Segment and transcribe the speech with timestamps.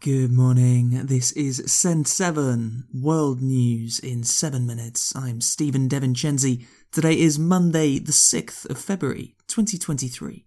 [0.00, 1.06] Good morning.
[1.06, 5.16] This is Send 7 World News in 7 minutes.
[5.16, 6.64] I'm Stephen Devincenzi.
[6.92, 10.44] Today is Monday, the 6th of February, 2023.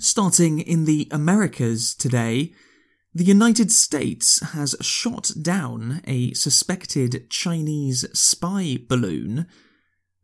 [0.00, 2.54] Starting in the Americas today,
[3.14, 9.46] the United States has shot down a suspected Chinese spy balloon.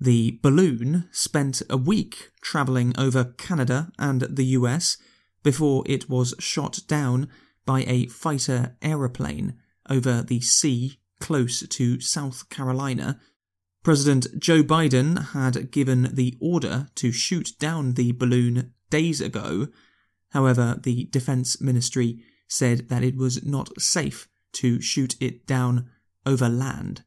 [0.00, 4.96] The balloon spent a week travelling over Canada and the US
[5.42, 7.28] before it was shot down
[7.66, 9.54] by a fighter aeroplane
[9.90, 13.20] over the sea close to South Carolina.
[13.82, 19.68] President Joe Biden had given the order to shoot down the balloon days ago.
[20.30, 25.90] However, the Defense Ministry said that it was not safe to shoot it down
[26.24, 27.04] over land.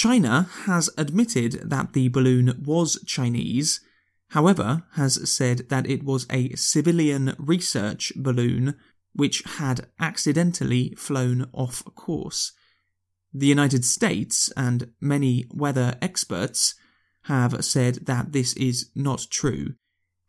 [0.00, 3.82] China has admitted that the balloon was Chinese,
[4.28, 8.76] however, has said that it was a civilian research balloon
[9.12, 12.52] which had accidentally flown off course.
[13.34, 16.76] The United States and many weather experts
[17.24, 19.74] have said that this is not true.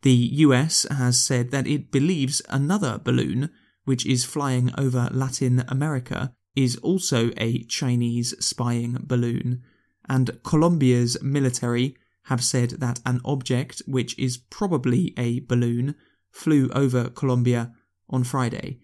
[0.02, 3.48] The US has said that it believes another balloon,
[3.86, 9.62] which is flying over Latin America, is also a Chinese spying balloon,
[10.08, 15.94] and Colombia's military have said that an object, which is probably a balloon,
[16.30, 17.72] flew over Colombia
[18.08, 18.80] on Friday.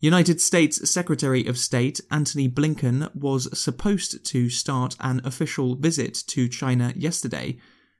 [0.00, 6.48] United States Secretary of State Antony Blinken was supposed to start an official visit to
[6.48, 7.56] China yesterday.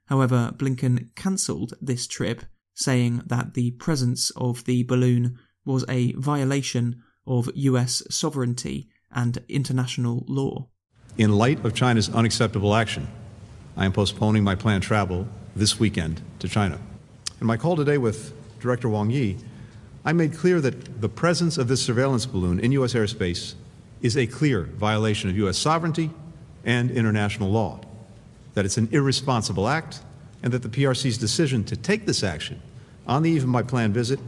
[0.06, 7.02] However, Blinken cancelled this trip, saying that the presence of the balloon was a violation
[7.26, 10.68] of US sovereignty and international law.
[11.18, 13.08] In light of China's unacceptable action,
[13.76, 16.78] I am postponing my planned travel this weekend to China.
[17.40, 19.36] In my call today with Director Wang Yi,
[20.04, 22.94] I made clear that the presence of this surveillance balloon in U.S.
[22.94, 23.54] airspace
[24.00, 25.58] is a clear violation of U.S.
[25.58, 26.10] sovereignty
[26.64, 27.80] and international law,
[28.54, 30.00] that it's an irresponsible act,
[30.42, 32.60] and that the PRC's decision to take this action
[33.06, 34.18] on the eve of my planned visit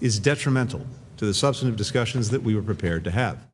[0.00, 0.84] is detrimental
[1.20, 3.46] to the substantive discussions that we were prepared to have.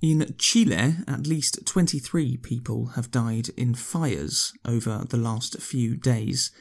[0.00, 6.52] In Chile, at least 23 people have died in fires over the last few days.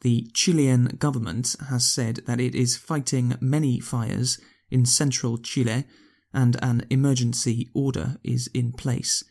[0.00, 4.40] The Chilean government has said that it is fighting many fires
[4.72, 5.84] in central Chile
[6.34, 9.22] and an emergency order is in place.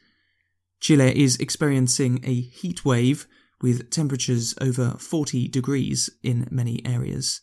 [0.79, 3.27] Chile is experiencing a heat wave
[3.61, 7.41] with temperatures over 40 degrees in many areas.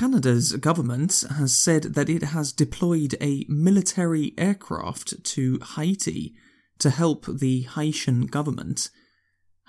[0.00, 6.34] Canada's government has said that it has deployed a military aircraft to Haiti
[6.78, 8.88] to help the Haitian government.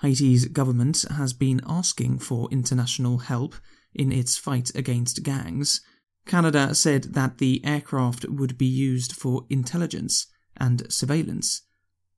[0.00, 3.56] Haiti's government has been asking for international help
[3.94, 5.82] in its fight against gangs.
[6.24, 11.60] Canada said that the aircraft would be used for intelligence and surveillance.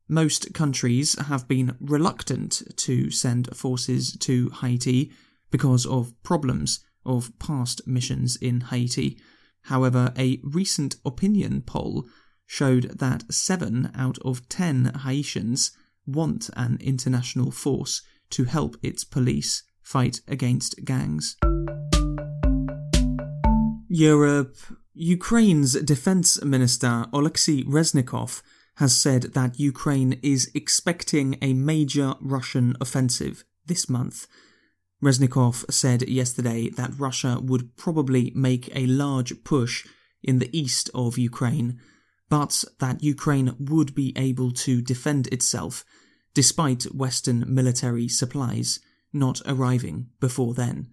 [0.07, 5.11] Most countries have been reluctant to send forces to Haiti
[5.51, 9.19] because of problems of past missions in Haiti.
[9.63, 12.07] However, a recent opinion poll
[12.47, 15.73] showed that 7 out of 10 Haitians
[16.07, 21.37] want an international force to help its police fight against gangs.
[23.89, 24.57] Europe.
[24.95, 28.43] Ukraine's defense minister Oleksiy Reznikov
[28.77, 34.27] has said that Ukraine is expecting a major Russian offensive this month.
[35.05, 39.87] Reznikov said yesterday that Russia would probably make a large push
[40.23, 41.79] in the east of Ukraine,
[42.31, 45.85] but that Ukraine would be able to defend itself
[46.33, 48.81] despite Western military supplies
[49.13, 50.89] not arriving before then.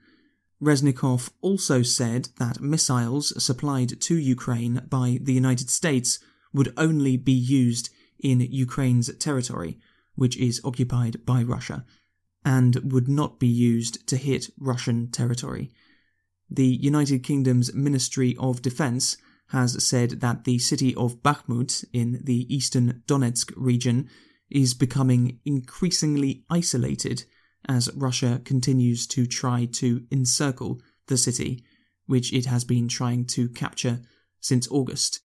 [0.62, 6.20] Reznikov also said that missiles supplied to Ukraine by the United States
[6.54, 7.90] would only be used
[8.20, 9.80] in Ukraine's territory,
[10.16, 11.86] which is occupied by Russia,
[12.44, 15.72] and would not be used to hit Russian territory.
[16.50, 19.18] The United Kingdom's Ministry of Defense
[19.50, 24.10] has said that the city of Bakhmut in the eastern Donetsk region
[24.50, 27.26] is becoming increasingly isolated
[27.68, 31.64] as Russia continues to try to encircle the city,
[32.06, 34.02] which it has been trying to capture
[34.40, 35.22] since August.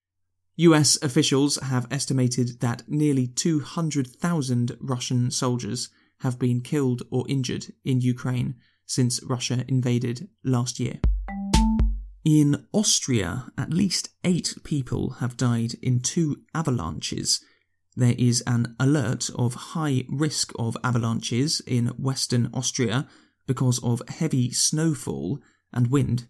[0.56, 5.88] US officials have estimated that nearly 200,000 Russian soldiers
[6.20, 11.00] have been killed or injured in Ukraine since Russia invaded last year.
[12.24, 17.40] In Austria, at least eight people have died in two avalanches.
[17.94, 23.06] There is an alert of high risk of avalanches in western Austria
[23.46, 25.38] because of heavy snowfall
[25.72, 26.26] and wind.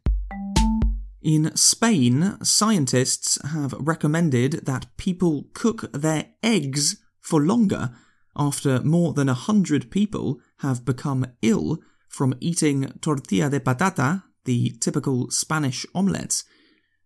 [1.23, 7.91] In Spain, scientists have recommended that people cook their eggs for longer
[8.37, 11.79] after more than a hundred people have become ill
[12.09, 16.43] from eating tortilla de patata, the typical Spanish omelette.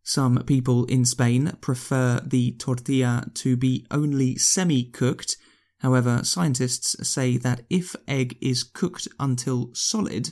[0.02, 5.36] Some people in Spain prefer the tortilla to be only semi cooked.
[5.78, 10.30] However, scientists say that if egg is cooked until solid,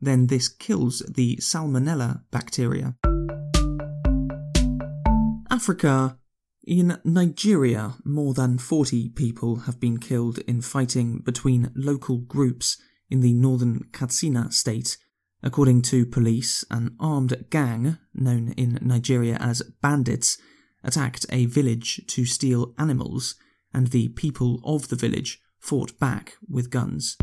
[0.00, 2.96] then this kills the salmonella bacteria.
[5.50, 6.19] Africa.
[6.70, 12.80] In Nigeria, more than 40 people have been killed in fighting between local groups
[13.10, 14.96] in the northern Katsina state.
[15.42, 20.38] According to police, an armed gang, known in Nigeria as bandits,
[20.84, 23.34] attacked a village to steal animals,
[23.74, 27.16] and the people of the village fought back with guns.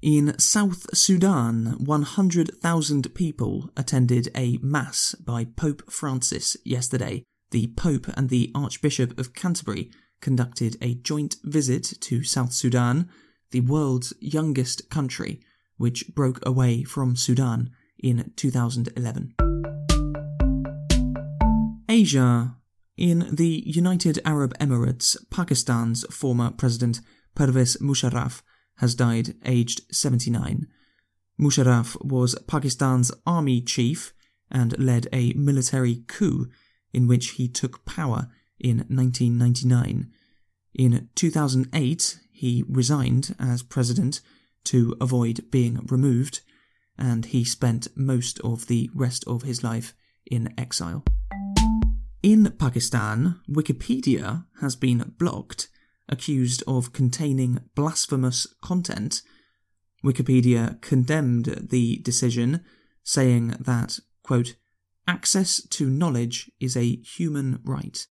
[0.00, 7.22] In South Sudan, 100,000 people attended a mass by Pope Francis yesterday.
[7.50, 13.08] The Pope and the Archbishop of Canterbury conducted a joint visit to South Sudan,
[13.50, 15.40] the world's youngest country,
[15.76, 19.34] which broke away from Sudan in 2011.
[21.88, 22.56] Asia.
[22.96, 27.00] In the United Arab Emirates, Pakistan's former president
[27.34, 28.42] Pervez Musharraf
[28.76, 30.68] has died aged 79.
[31.40, 34.12] Musharraf was Pakistan's army chief
[34.50, 36.48] and led a military coup
[36.92, 38.28] in which he took power
[38.58, 40.10] in 1999.
[40.74, 44.20] In 2008, he resigned as president
[44.64, 46.40] to avoid being removed,
[46.98, 49.94] and he spent most of the rest of his life
[50.30, 51.04] in exile.
[52.22, 55.68] In Pakistan, Wikipedia has been blocked
[56.10, 59.22] accused of containing blasphemous content.
[60.04, 62.64] Wikipedia condemned the decision,
[63.02, 64.56] saying that, quote,
[65.10, 68.06] access to knowledge is a human right.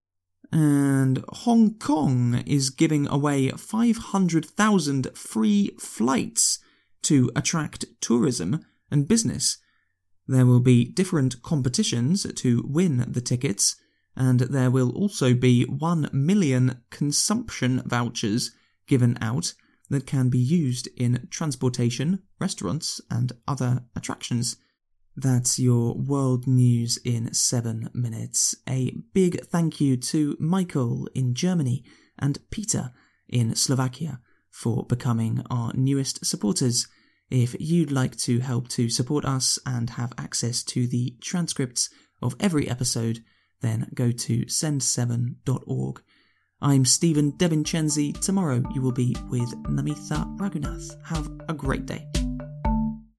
[0.52, 6.60] And Hong Kong is giving away 500,000 free flights
[7.04, 9.60] to attract tourism and business.
[10.28, 13.76] There will be different competitions to win the tickets,
[14.16, 18.52] and there will also be 1 million consumption vouchers
[18.88, 19.54] given out
[19.90, 24.58] that can be used in transportation, restaurants, and other attractions.
[25.20, 28.56] That's your world news in seven minutes.
[28.70, 31.84] A big thank you to Michael in Germany
[32.20, 32.92] and Peter
[33.28, 34.20] in Slovakia
[34.52, 36.88] for becoming our newest supporters.
[37.32, 41.90] If you'd like to help to support us and have access to the transcripts
[42.22, 43.24] of every episode,
[43.62, 46.02] then go to send7.org.
[46.62, 48.22] I'm Stephen DeVincenzi.
[48.22, 50.96] Tomorrow you will be with Namitha Raghunath.
[51.08, 52.08] Have a great day.